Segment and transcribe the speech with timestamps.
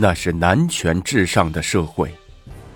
[0.00, 2.14] 那是男权至上的社会，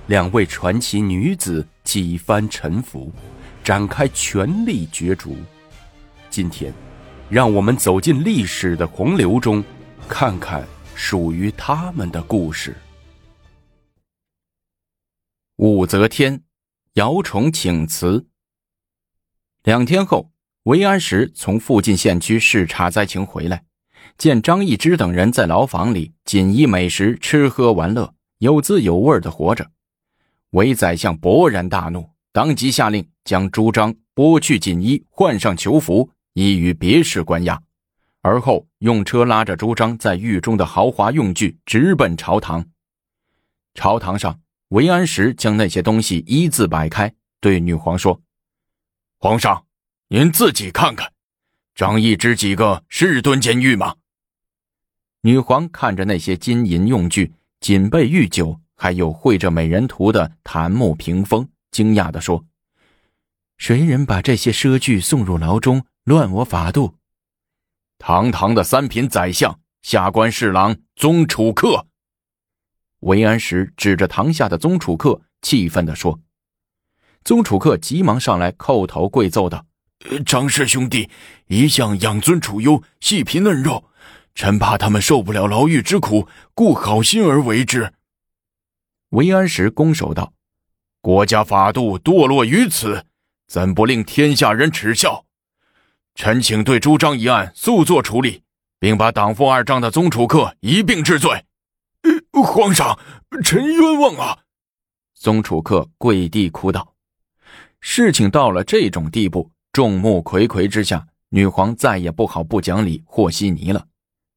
[0.08, 3.12] 两位传奇女子几番沉浮，
[3.62, 5.36] 展开权力角逐。
[6.28, 6.74] 今天，
[7.30, 9.62] 让我们走进历史的洪流中，
[10.08, 10.66] 看看
[10.96, 12.76] 属于他们的故事。
[15.58, 16.42] 武则天，
[16.94, 18.26] 姚崇请辞。
[19.62, 20.32] 两天后，
[20.64, 23.64] 韦安石从附近县区视察灾情回来。
[24.18, 29.70] 见张易之等人在牢房里锦衣美食，吃喝玩乐，有滋有味的活着。
[30.50, 37.60] 韦宰相勃然大怒，当即下令将朱张剥去锦衣，换上囚服，移于别室关押。
[38.20, 42.64] 而后用车拉着朱张在狱中的豪华用具直奔朝堂。
[43.74, 44.38] 朝堂上，
[44.68, 48.20] 韦安石将那些东西一字摆开，对女皇说
[49.18, 49.64] ：“皇上，
[50.08, 51.10] 您自己看看，
[51.74, 53.96] 张易之几个是蹲监狱吗？”
[55.24, 62.44] 女皇看着那些金银用具、锦被玉酒，还有绘着美人图的檀木屏风，惊讶地说
[63.56, 66.96] ：“谁人把这些奢具送入牢中，乱我法度？”
[67.98, 71.86] 堂堂的三品宰相，下官侍郎宗楚客。
[72.98, 76.18] 韦安石指着堂下的宗楚客，气愤地说
[77.22, 79.64] ：“宗楚客急忙上来叩头跪奏道
[80.26, 81.08] ：‘张氏兄弟
[81.46, 83.84] 一向养尊处优，细皮嫩肉。’”
[84.34, 87.92] 臣怕他们受不了牢狱之苦，故好心而为之。
[89.10, 90.32] 韦安石拱手道
[91.02, 93.04] ：“国家法度堕落于此，
[93.46, 95.24] 怎不令天下人耻笑？
[96.14, 98.42] 臣请对朱张一案速作处理，
[98.78, 101.44] 并把党父二张的宗楚客一并治罪。”
[102.32, 102.98] 皇上，
[103.44, 104.38] 臣冤枉啊！
[105.14, 106.94] 宗楚客跪地哭道
[107.80, 113.86] ：“事情到了这种地步，众目睽睽之下，女皇再也不好不讲理和稀泥了。”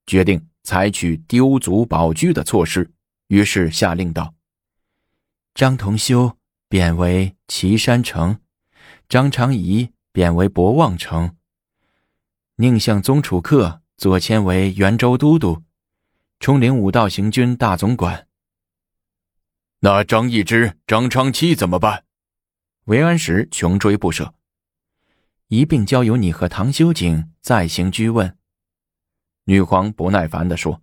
[0.05, 2.91] 决定采取丢卒保车的措施，
[3.27, 4.33] 于是下令道
[5.53, 6.37] ：“张同修
[6.69, 8.39] 贬为岐山城，
[9.09, 11.35] 张长仪贬为博望城，
[12.55, 15.63] 宁向宗楚客左迁为元州都督，
[16.39, 18.27] 充领武道行军大总管。
[19.79, 22.03] 那张易之、张昌期怎么办？”
[22.85, 24.35] 韦安石穷追不舍，
[25.47, 28.38] 一并交由你和唐修景再行拘问。
[29.45, 30.81] 女皇不耐烦地说：“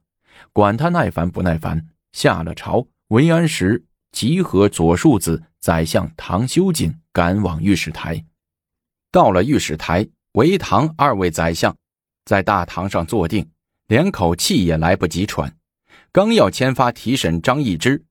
[0.53, 8.25] 管他耐烦不耐烦。”下了朝，韦安石集合左庶子、宰相唐修景，赶往御史台。
[9.11, 11.77] 到了御史台，韦唐二位宰相
[12.25, 13.51] 在大堂上坐定，
[13.89, 15.57] 连口气也来不及喘。
[16.13, 18.05] 刚要签发提审张易之，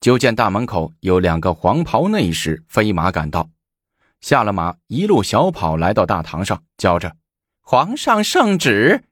[0.00, 3.48] 就见大门口有两个黄袍内侍飞马赶到，
[4.20, 7.16] 下了马，一路小跑来到大堂上，叫着
[7.62, 9.04] ：“皇上圣旨。”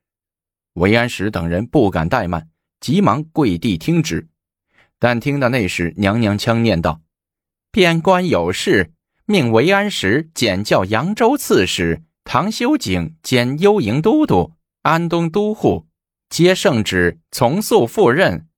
[0.75, 2.49] 韦安石等人不敢怠慢，
[2.81, 4.29] 急忙跪地听旨。
[4.99, 7.03] 但听到内侍娘娘腔念道
[7.71, 8.93] ：“边关有事，
[9.27, 14.53] 命韦安石检校扬州刺史，唐修景兼幽营都督，
[14.83, 15.87] 安东都护，
[16.29, 18.49] 接圣旨，从速赴任。”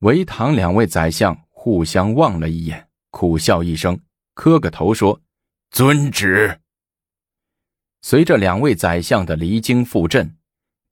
[0.00, 3.98] 韦唐两位宰相互相望了一眼，苦笑一声，
[4.34, 5.22] 磕个头说
[5.70, 6.60] ：“遵旨。”
[8.02, 10.36] 随着两位宰相的离京赴镇。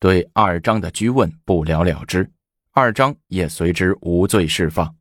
[0.02, 2.28] 对二张的拘问不了了之，
[2.72, 4.96] 二张也随之无罪释放。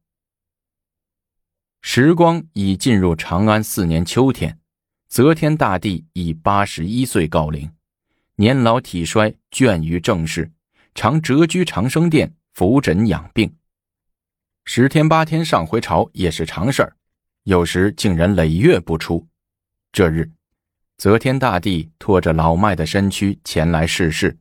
[1.81, 4.59] 时光已进入长安四年秋天，
[5.07, 7.71] 则天大帝已八十一岁高龄，
[8.35, 10.51] 年老体衰，倦于政事，
[10.93, 13.51] 常谪居长生殿扶诊养病，
[14.65, 16.95] 十天八天上回朝也是常事儿，
[17.45, 19.27] 有时竟然累月不出。
[19.91, 20.29] 这日，
[20.95, 24.37] 则天大帝拖着老迈的身躯前来逝世。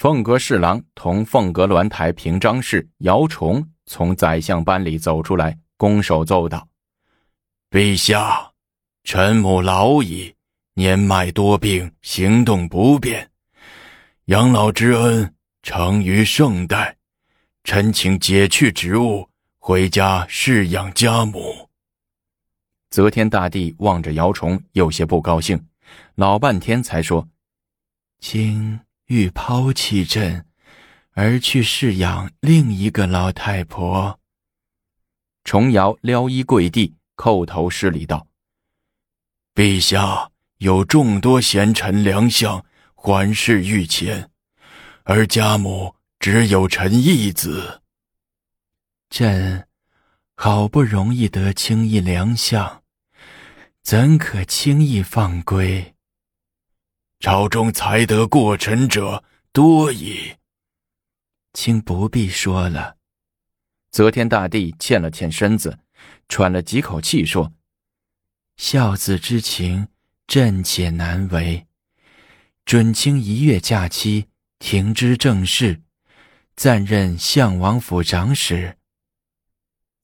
[0.00, 6.66] 凤阁侍郎同凤阁鸾台平章事姚崇从宰相班里走出来，拱手奏道
[7.70, 8.50] ：“陛下，
[9.04, 10.34] 臣母老矣，
[10.72, 13.30] 年迈多病，行动不便，
[14.24, 16.96] 养老之恩承于圣代，
[17.62, 21.68] 臣请解去职务，回家侍养家母。”
[22.88, 25.62] 则天大帝望着姚崇，有些不高兴，
[26.14, 27.28] 老半天才说
[28.18, 28.80] ：“请。”
[29.10, 30.44] 欲抛弃朕，
[31.14, 34.20] 而去侍养另一个老太婆。
[35.42, 38.28] 重瑶撩衣跪地，叩头施礼道
[39.52, 42.64] ：“陛下有众多贤臣良相，
[42.94, 44.30] 环视御前，
[45.02, 47.82] 而家母只有臣一子。
[49.08, 49.66] 朕
[50.36, 52.84] 好不容易得清一良相，
[53.82, 55.96] 怎可轻易放归？”
[57.20, 59.22] 朝中才德过臣者
[59.52, 60.36] 多矣，
[61.52, 62.96] 请不必说了。
[63.90, 65.80] 则天大帝欠了欠身子，
[66.30, 67.52] 喘了几口气，说
[68.56, 69.88] ：“孝子之情，
[70.26, 71.66] 朕且难为。
[72.64, 74.28] 准卿一月假期，
[74.58, 75.82] 停之政事，
[76.56, 78.78] 暂任相王府长史。”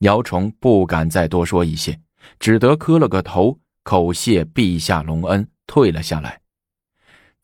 [0.01, 1.99] 姚崇不敢再多说一些，
[2.39, 6.43] 只得磕了个头，口谢陛下隆恩，退了下来。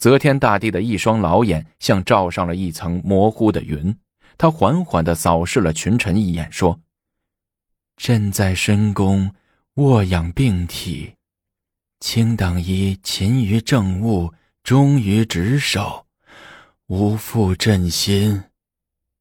[0.02, 3.96] 则天大帝的一双老眼像罩上了一层模糊的云，
[4.36, 6.80] 他缓缓地扫视了群臣一眼，说
[7.96, 9.32] ：“朕在深宫
[9.74, 11.14] 卧养病体，
[12.00, 14.34] 卿等宜勤于政务，
[14.64, 16.04] 忠于职守，
[16.88, 18.42] 无负朕心。”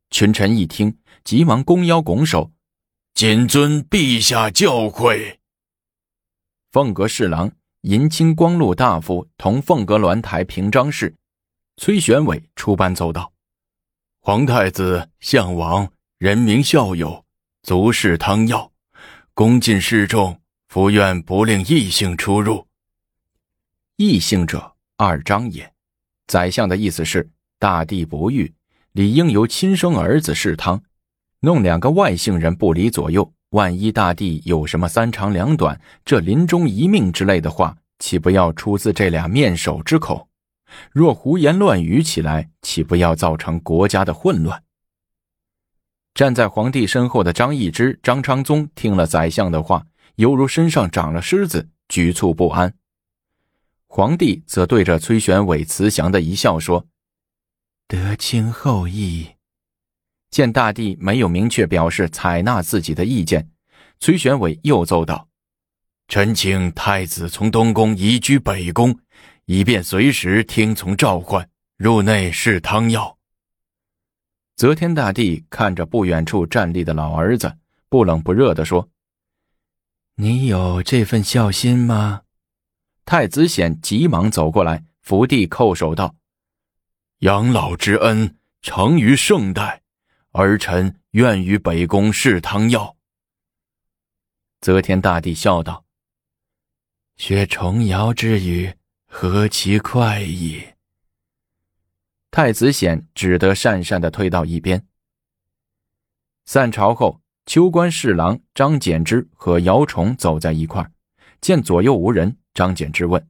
[0.10, 2.50] 群臣一听，急忙弓腰拱手
[3.14, 5.38] ：“谨遵陛下教诲。”
[6.74, 7.52] 凤阁侍郎。
[7.82, 11.16] 银青光禄大夫同凤阁鸾台平章事
[11.78, 13.34] 崔玄伟出班奏道
[14.22, 17.26] ：“皇太子、相王人民孝友，
[17.64, 18.72] 足视汤药，
[19.34, 22.68] 恭敬示众，福愿不令异姓出入。
[23.96, 25.74] 异姓者，二张也。
[26.28, 28.54] 宰相的意思是，大帝不育，
[28.92, 30.84] 理应由亲生儿子侍汤，
[31.40, 40.30] 弄两个外姓人不离左右。”万一大帝有什么三长两短，这临终遗命之类的话，岂不要出自这俩面首之口？
[40.94, 44.64] 若胡言乱语起来，岂不要造成国家的混乱？
[46.14, 52.74] 站在皇帝身后的张易之、张昌宗听了宰相的话，犹如身上长了虱子，局促不安。
[53.88, 56.88] 皇帝则对着崔玄伟慈祥的一笑，说
[57.86, 59.28] ：“德清后裔。”
[60.32, 63.50] 见大帝没有明确表示采纳自己的意见，
[64.00, 65.28] 崔玄伟又奏道
[66.08, 68.98] ：“臣请太子从东宫移居北宫，
[69.46, 71.48] 以便随时听从召唤，
[71.78, 73.18] 入内试汤药。”
[74.56, 77.58] 则天大帝看着不远处站立的老儿子，
[77.90, 78.90] 不冷不热地说
[80.16, 82.22] ：“你有这份孝心吗？”
[83.04, 86.16] 太子显急忙走过来，伏地叩首道
[87.20, 89.82] ：“养老之恩，承于圣代。”
[90.32, 92.96] 儿臣愿与北宫试汤药。
[94.62, 95.86] 则天大帝笑道
[97.18, 98.74] ：“学重尧之语，
[99.08, 100.64] 何其快意！”
[102.32, 104.88] 太子显只得讪讪的退到一边。
[106.46, 110.90] 散朝后，秋官侍郎张柬之和姚崇走在一块
[111.42, 113.28] 见左右无人，张柬之问：“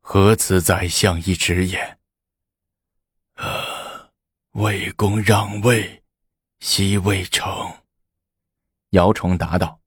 [0.00, 1.98] 何此宰相一直言？”
[4.58, 6.02] 魏公让位，
[6.60, 7.46] 西魏成。
[8.92, 9.78] 姚崇答道：“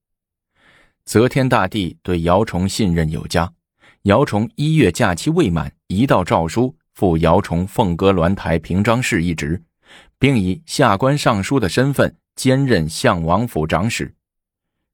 [1.05, 3.51] 则天大帝对姚崇信任有加。
[4.03, 9.59] 姚崇一月假期未满，一道诏书复姚崇凤阁鸾台平章事一职，
[10.19, 14.13] 并以下官尚书的身份兼任相王府长史。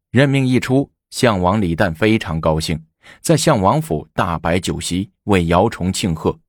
[0.10, 2.82] 任命一出，相王李旦非常高兴，
[3.20, 6.40] 在相王府大摆酒席为姚崇庆贺。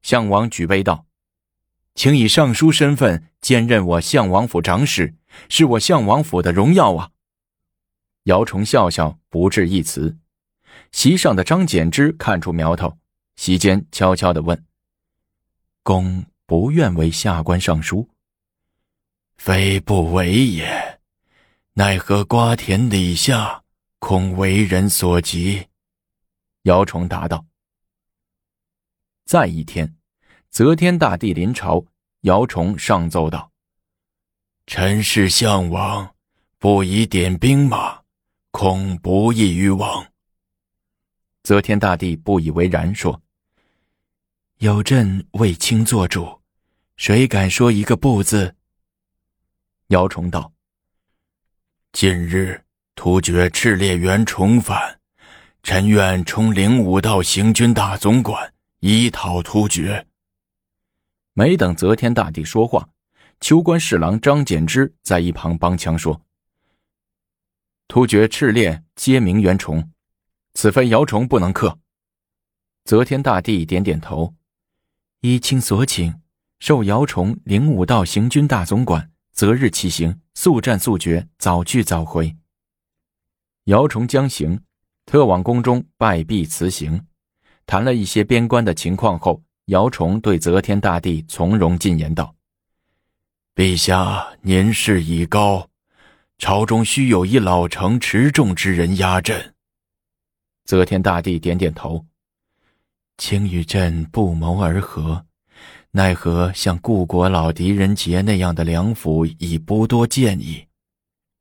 [0.00, 1.04] 相王举杯道。”
[1.94, 5.14] 请以尚书身份兼任我相王府长史，
[5.48, 7.10] 是我相王府的荣耀啊！
[8.24, 10.18] 姚崇笑笑，不置一词。
[10.90, 12.98] 席上的张柬之看出苗头，
[13.36, 14.64] 席间悄悄的问
[15.82, 18.08] ：“公不愿为下官尚书
[19.38, 21.00] ？”“非不为也，
[21.74, 23.62] 奈何瓜田李下，
[23.98, 25.66] 恐为人所及。”
[26.62, 27.46] 姚崇答道。
[29.24, 29.94] 再一天。
[30.54, 31.84] 则天大帝临朝，
[32.20, 33.50] 姚崇上奏道
[34.68, 36.14] ：“臣是相王，
[36.60, 38.00] 不宜点兵马，
[38.52, 40.06] 恐不益于王。”
[41.42, 43.20] 则天大帝不以为然，说
[44.62, 46.40] ：“有朕为卿做主，
[46.94, 48.54] 谁敢说一个不字？”
[49.90, 50.52] 姚崇道
[51.90, 52.62] ：“近日
[52.94, 55.00] 突厥赤烈元重返，
[55.64, 60.06] 臣愿充灵武道行军大总管，以讨突厥。”
[61.36, 62.90] 没等则天大帝说话，
[63.40, 66.22] 秋官侍郎张柬之在一旁帮腔说
[67.88, 69.90] ：“突厥赤烈皆名元崇，
[70.54, 71.80] 此非姚崇不能克。”
[72.86, 74.36] 则天大帝点点头
[75.22, 76.14] ：“依卿所请，
[76.60, 82.36] 授姚崇灵武道行军大总管，择日起行，速战速决，早去早回。”
[83.64, 84.62] 姚崇将行，
[85.04, 87.06] 特往宫中拜毕辞行，
[87.66, 89.43] 谈了一些边关的情况后。
[89.66, 92.34] 姚崇对则天大帝从容进言道
[93.56, 95.68] ：“陛下年事已高，
[96.36, 99.54] 朝中须有一老成持重之人压阵。”
[100.66, 102.04] 则天大帝点点头
[103.16, 105.24] ：“卿与朕不谋而合，
[105.92, 110.66] 奈何像故国老狄仁杰那样的良辅已不多见矣。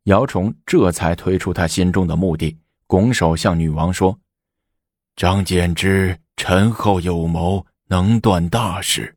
[0.04, 4.18] 姚崇这才推出他心中的目的，拱手向女王说
[5.16, 9.16] ：“张柬之臣厚有谋，能断大事，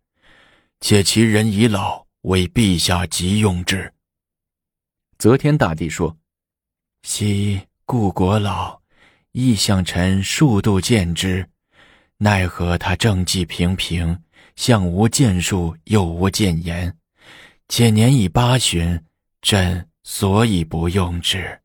[0.81, 3.93] 且其人已老，为陛下急用之。”
[5.19, 6.17] 则天大帝说
[7.03, 8.81] ：“昔故国老，
[9.33, 11.49] 亦向臣数度见之，
[12.19, 14.23] 奈何他政绩平平，
[14.57, 16.97] 向无建树，又无谏言，
[17.69, 19.05] 且年已八旬，
[19.43, 21.61] 朕。”所以不用之。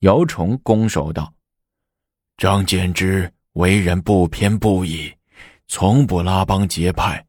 [0.00, 1.32] 姚崇拱手道
[2.36, 5.10] ：“张柬之为人不偏不倚，
[5.68, 7.26] 从不拉帮结派。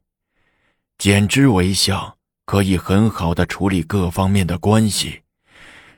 [0.98, 5.22] 简之为相，可以很好的处理各方面的关系，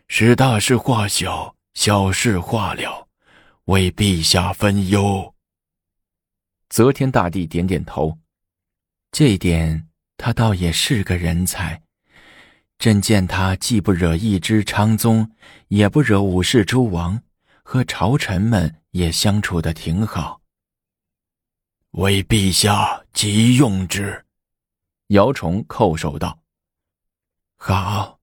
[0.09, 3.09] 使大事化小，小事化了，
[3.65, 5.35] 为陛下分忧。”
[6.69, 8.19] 则天大帝点点头，
[9.13, 11.81] 这点他倒也是个人才。
[12.79, 15.33] 朕见他既不惹一支昌宗，
[15.69, 17.21] 也不惹武氏诸王，
[17.63, 20.38] 和朝臣们也相处的挺好。
[21.99, 24.25] 为陛下急用之，
[25.09, 26.39] 姚崇叩首道
[27.59, 28.21] ：“好，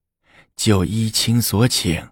[0.56, 2.10] 就依卿所请，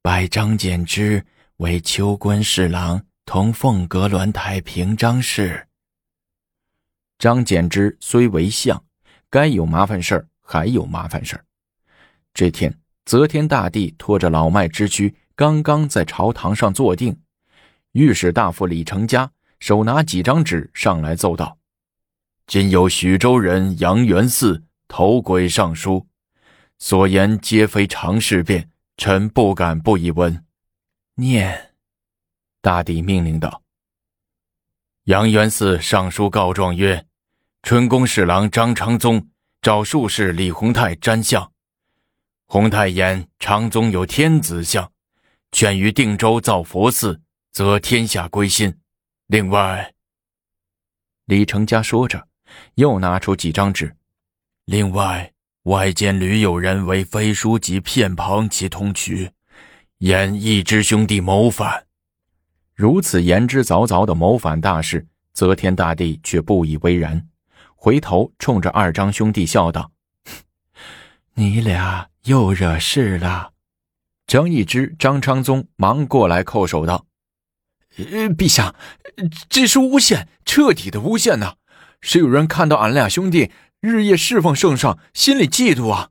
[0.00, 1.22] 拜张柬之
[1.58, 5.68] 为秋官侍郎，同凤阁鸾台平章事。”
[7.20, 8.82] 张柬之虽为相，
[9.28, 11.44] 该有麻烦事儿还有麻烦事儿。
[12.32, 17.20] 这天，则天大帝拖着老迈之躯，刚刚在朝堂上坐定，
[17.90, 19.30] 御史大夫李成家
[19.62, 21.56] 手拿几张纸上来奏道
[22.48, 26.08] ：“今有徐州人杨元嗣投鬼上书，
[26.80, 30.44] 所言皆非常事变，臣不敢不以闻。”
[31.14, 31.74] 念，
[32.60, 33.62] 大帝命令道
[35.06, 37.06] ：“杨元嗣上书告状曰：
[37.62, 39.28] 春宫侍郎张昌宗
[39.60, 41.52] 找术士李弘泰占相。”
[42.50, 44.90] 洪泰言长宗有天子相，
[45.52, 47.20] 劝于定州造佛寺，
[47.52, 48.76] 则天下归心。
[49.32, 49.94] 另外，
[51.24, 52.28] 李成家说着，
[52.74, 53.96] 又拿出几张纸。
[54.66, 59.30] 另外，外间屡有人为飞书及骗庞其通衢，
[60.00, 61.86] 言一之兄弟谋反。
[62.74, 67.26] 如此言之凿凿的谋反大事，则天大帝却不以为然，
[67.74, 69.90] 回头冲着二张兄弟笑道
[71.32, 73.52] ：“你俩。”又惹事了，
[74.26, 77.06] 张易之、张昌宗忙过来叩首道
[77.96, 78.74] ：“呃，陛下，
[79.48, 81.54] 这是诬陷，彻底的诬陷呐！
[82.00, 86.10] 是有人看到俺俩兄弟日夜侍奉圣上，心里嫉妒啊！”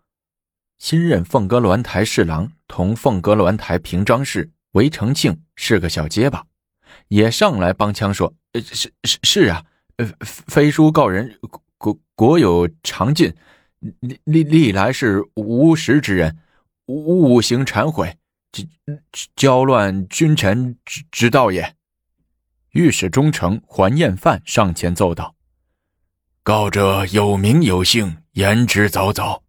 [0.79, 6.45] 新任凤阁鸾台侍郎同凤阁鸾台平章事韦承庆是个小结巴，
[7.07, 9.63] 也上来帮腔说：“呃，是是是啊，
[9.97, 11.37] 呃，飞书告人
[11.77, 13.33] 国国有长进。”
[14.01, 16.37] 历历历来是无实之人，
[16.85, 18.15] 误行忏悔，
[18.51, 18.65] 搅
[19.35, 21.75] 搅乱君臣之之道也。
[22.71, 25.35] 御史中丞桓彦范上前奏道
[26.43, 29.41] ：“告者有名有姓，言之凿凿。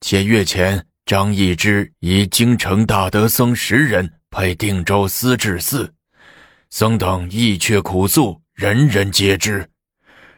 [0.00, 5.92] 且月前张易之以京城大德僧十人配定州司治寺，
[6.70, 9.68] 僧等意却苦诉，人人皆知。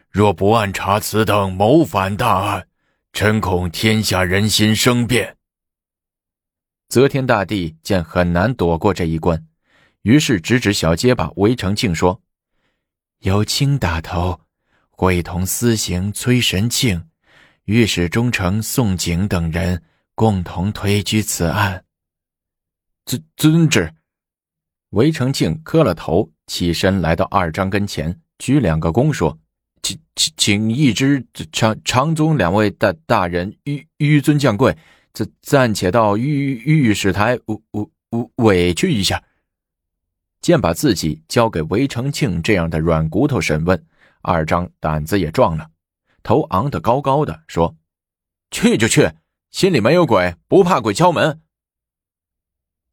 [0.09, 2.67] 若不按查此等谋反大案，”
[3.13, 5.35] 臣恐天下人心生变。
[6.91, 9.47] 则天大帝见很难躲过这一关，
[10.01, 12.21] 于是指指小结巴韦承庆说
[13.23, 14.41] ：“由卿打头，
[14.89, 17.01] 会同司刑崔神庆、
[17.63, 19.81] 御史中丞宋景等人
[20.15, 21.85] 共同推举此案。”
[23.07, 23.93] 遵遵旨。
[24.89, 29.39] 韦承庆磕了头，起身来到二张跟前，鞠两个躬，说。
[29.81, 34.77] 请请请一支长长宗两位大大人纡纡尊降贵，
[35.13, 37.61] 暂暂且到御御史台委
[38.09, 39.23] 委委屈一下。
[40.41, 43.85] 见把自己交给韦承庆这样的软骨头审问，
[44.21, 45.69] 二张胆子也壮了，
[46.23, 47.75] 头昂得高高的，说
[48.49, 49.11] ：“去就去，
[49.51, 51.41] 心里没有鬼，不怕鬼敲门。”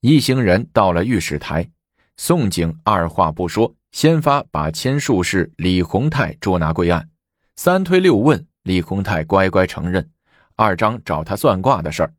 [0.00, 1.70] 一行人到了御史台，
[2.16, 3.75] 宋景二话不说。
[3.90, 7.08] 先发把千术士李洪泰捉拿归案，
[7.56, 10.10] 三推六问，李洪泰乖乖承认
[10.59, 12.12] 二张找他算卦的事儿，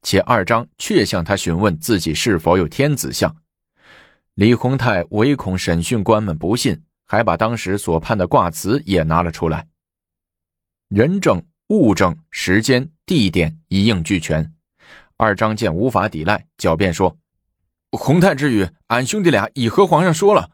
[0.00, 3.34] 且二张却向他询问自己是否有天子相。
[4.34, 9.66] 李洪泰唯恐审讯官们不信，还把当时所判的卦辞也拿了出来，
[10.88, 14.54] 人证、物证、时间、地点一应俱全。
[15.16, 17.18] 二张见无法抵赖，狡辩说
[17.90, 20.48] ：“洪泰之语，俺兄弟俩已和皇上说了。”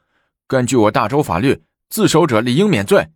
[0.48, 3.10] 根据我大周法律，自首者理应免罪。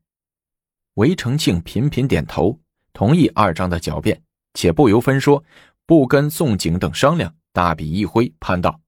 [0.95, 2.61] 韦承庆频频点头，
[3.01, 4.21] 同意二张的狡辩，
[4.53, 5.43] 且不由分说，
[5.87, 8.79] 不跟宋景等商量，大笔一挥，判道：“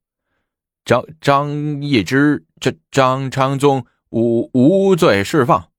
[0.84, 5.70] 张张易之，这张昌宗无无罪释放。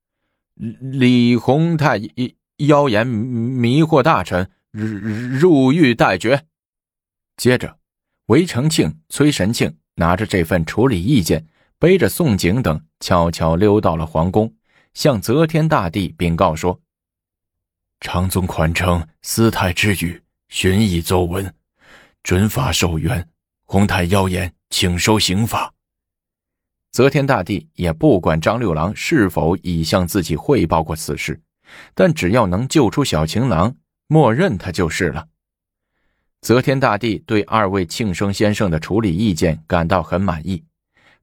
[0.56, 2.00] 李鸿泰
[2.56, 6.42] 妖言迷惑大臣，入入狱待决。”
[7.38, 7.78] 接着，
[8.26, 11.46] 韦承庆、崔神庆拿着这份处理意见，
[11.78, 14.52] 背着宋景等，悄悄溜到了皇宫，
[14.92, 16.80] 向则天大帝禀告说
[18.00, 21.54] ：“长宗款称司太之语，寻以奏闻，
[22.22, 23.28] 准法受冤。
[23.64, 25.72] 洪泰妖言，请收刑罚。”
[26.92, 31.40] 则天大帝也不管张六郎是否已向自己汇报过此事，
[31.92, 33.74] 但只要能救出小情郎，
[34.06, 35.26] 默认他就是了。
[36.40, 40.62] 则天大帝对二位庆生先生的处理意见感到很满意，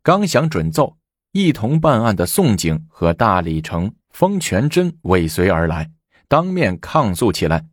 [0.01, 0.97] 刚想准奏，
[1.31, 5.89] 一同办案的宋景和大理城封全真尾随而来，
[6.31, 7.65] 当面抗诉起来：“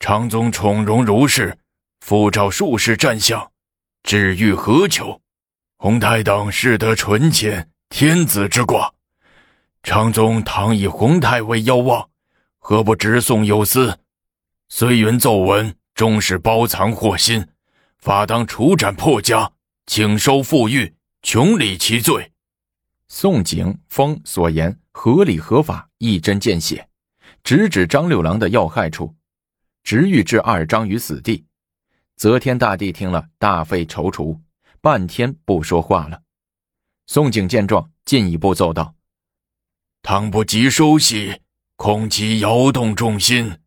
[0.00, 1.56] 长宗宠容如是，
[2.00, 3.52] 复召术士战相，
[4.02, 5.22] 至欲何求？
[5.78, 8.92] 洪泰等是得纯谦，天子之卦。
[9.82, 12.10] 长宗倘以洪泰为妖望，
[12.58, 13.98] 何不直送有司？
[14.68, 17.46] 虽云奏闻。”终是包藏祸心，
[17.98, 19.50] 法当处斩破家，
[19.86, 22.30] 请收复狱，穷理其罪。
[23.08, 26.88] 宋景峰所言合理合法，一针见血，
[27.42, 29.14] 直指张六郎的要害处，
[29.82, 31.46] 直欲置二张于死地。
[32.16, 34.40] 则天大帝听了，大费踌躇，
[34.80, 36.22] 半天不说话了。
[37.06, 38.94] 宋景见状，进一步奏道
[40.02, 41.40] ：“倘不及收息，
[41.76, 43.58] 恐其摇动众心。”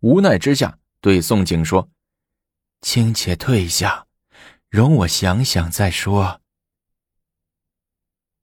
[0.00, 0.78] 无奈之下。
[1.02, 1.88] 对宋景说
[2.82, 4.06] ：“请且退下，
[4.68, 6.42] 容我想想再说。”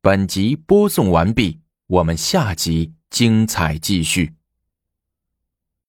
[0.01, 4.36] 本集播送完毕，我们下集精彩继续。